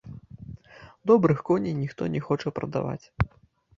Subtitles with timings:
[1.11, 3.03] Добрых коней ніхто не хоча прадаваць.